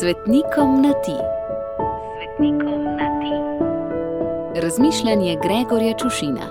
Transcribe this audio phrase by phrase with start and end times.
[0.00, 1.16] Svetnikom na ti.
[2.16, 3.34] Svetnikom na ti.
[4.60, 6.46] Razmišljanje Gregorja Čušina.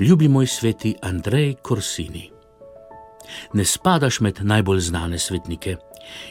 [0.00, 2.30] Ljubi moj sveti Andrej Korsini.
[3.52, 5.76] Ne spadaš med najbolj znane svetnike.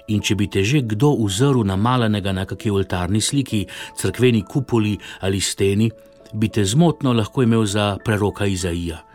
[0.08, 3.66] In če bi te že kdo uzrl namalenega na kakšni oltarni sliki,
[3.98, 5.92] crkveni kupoli ali steni,
[6.34, 9.13] bi te zmotno lahko imel za preroka Izaija.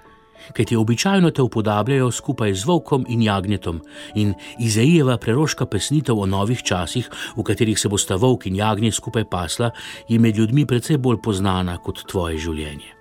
[0.52, 3.80] Ker ti običajno te upodabljajo skupaj z volkom in jagnjetom,
[4.14, 9.24] in Izaijeva preroška pesnitev o novih časih, v katerih se bosta volk in jagnje skupaj
[9.30, 9.70] pasla,
[10.08, 12.94] je med ljudmi precej bolj poznana kot tvoje življenje.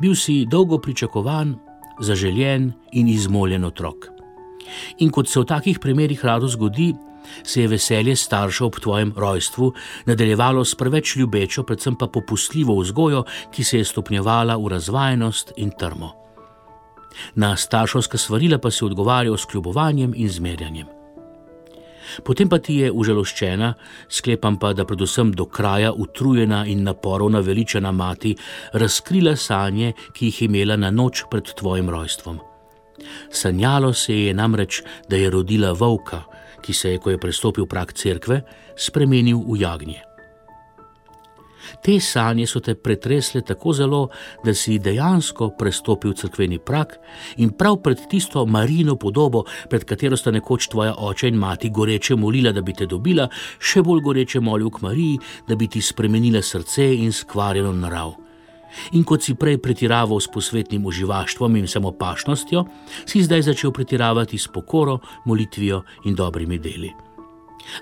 [0.00, 1.56] Bil si dolgo pričakovan,
[2.00, 4.09] zaželjen in izmoljen otrok.
[4.98, 6.94] In kot se v takih primerih rado zgodi,
[7.42, 9.72] se je veselje staršev ob tvojem rojstvu
[10.06, 15.70] nadaljevalo s preveč ljubečo, predvsem pa popustljivo vzgojo, ki se je stopnjevala v razvajenost in
[15.78, 16.12] trmo.
[17.34, 20.86] Na starševska svarila pa si odgovarjal s kljubovanjem in zmerjanjem.
[22.24, 23.74] Potem pa ti je užaloščena,
[24.08, 28.34] sklepam pa, da predvsem do kraja utrujena in naporov naveličena mati
[28.72, 32.49] razkrila sanje, ki jih je imela na noč pred tvojim rojstvom.
[33.30, 36.24] Sanjalo se je namreč, da je rodila volka,
[36.62, 38.42] ki se je, ko je prestopil prak cerkve,
[38.76, 40.00] spremenil v jagnje.
[41.84, 44.00] Te sanje so te pretresle tako zelo,
[44.44, 46.96] da si dejansko prestopil crkveni prak
[47.36, 52.16] in prav pred tisto marino podobo, pred katero sta nekoč tvoja oče in mati goreče
[52.16, 53.28] molila, da bi te dobila,
[53.58, 58.29] še bolj goreče molil k Mariji, da bi ti spremenila srce in skvarjeno narav.
[58.92, 62.64] In kot si prej pretiraval s posvetnim uživaštvom in samopašnostjo,
[63.04, 66.90] si zdaj začel pretiravati s pokoro, molitvijo in dobrimi deli.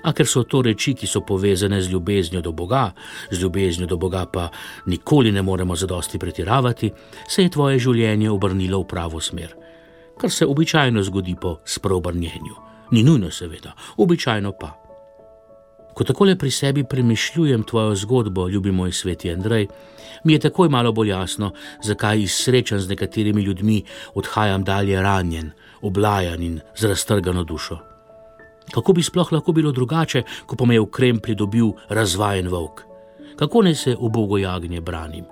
[0.03, 2.91] A ker so to reči, ki so povezane z ljubeznijo do Boga,
[3.31, 4.49] z ljubeznijo do Boga pa
[4.85, 6.91] nikoli ne moremo zadosti pretiravati,
[7.27, 9.55] se je tvoje življenje obrnilo v pravo smer.
[10.19, 12.55] Kar se običajno zgodi po spreobrnjenju.
[12.91, 14.78] Ni nujno, seveda, običajno pa.
[15.99, 19.67] Ko takole pri sebi premišljujem tvojo zgodbo, ljubi moj sveti Andrej,
[20.23, 21.51] mi je takoj malo bolj jasno,
[21.83, 23.81] zakaj iz srečanj z nekaterimi ljudmi
[24.15, 25.51] odhajam dalje ranjen,
[25.81, 27.77] oblajan in z raztrgano dušo.
[28.71, 32.85] Kako bi sploh lahko bilo drugače, ko pa me je v kremplji dobil razvajen volk?
[33.35, 35.25] Kako naj se v bogojagnje branim?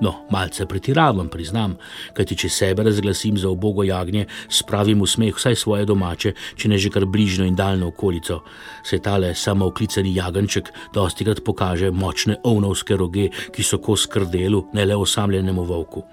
[0.00, 1.74] No, malce pretiravam, priznam,
[2.14, 6.78] kajti če sebe razglasim za obogo jagnje, spravim v smeh vsaj svoje domače, če ne
[6.78, 8.44] že kar bližnjo in daljno okolico.
[8.86, 14.68] Se tale samo oklicani jaganček dosti krat pokaže močne ovnovske roge, ki so kos krdelu,
[14.74, 16.04] ne le osamljenemu volku.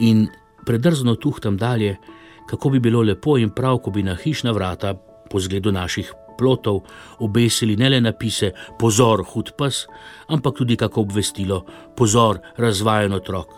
[0.00, 0.24] In
[0.64, 1.98] predrzno tuhtam dalje,
[2.48, 4.94] kako bi bilo lepo in prav, ko bi na hišna vrata,
[5.28, 6.82] po zgledu naših plotov
[7.18, 9.86] obesili ne le napise: Pozor, hud pes,
[10.28, 11.64] ampak tudi kako obvestilo:
[11.96, 13.48] Pozor, razvajen otrok.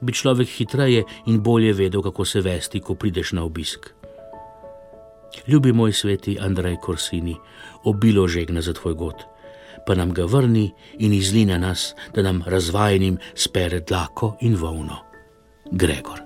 [0.00, 3.90] Bi človek hitreje in bolje vedel, kako se vesti, ko prideš na obisk.
[5.46, 7.36] Ljubi moj sveti Andrej Korsini,
[7.84, 9.24] obilo žegna za tvoj god,
[9.86, 14.96] pa nam ga vrni in izline nas, da nam razvajenim spere dlako in volno.
[15.70, 16.25] Gregor.